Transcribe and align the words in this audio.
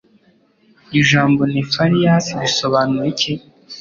ijambo 0.99 1.41
Nefarious 1.53 2.25
bisobanura 2.41 3.05
iki? 3.13 3.33